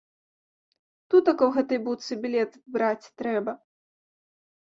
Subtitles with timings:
[1.13, 3.51] Тутака ў гэтай будцы білеты браць трэба.